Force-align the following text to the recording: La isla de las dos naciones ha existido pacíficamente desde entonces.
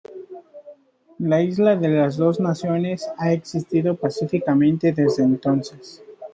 La 1.19 1.43
isla 1.43 1.75
de 1.75 1.87
las 1.89 2.17
dos 2.17 2.39
naciones 2.39 3.07
ha 3.19 3.33
existido 3.33 3.95
pacíficamente 3.95 4.93
desde 4.93 5.21
entonces. 5.21 6.01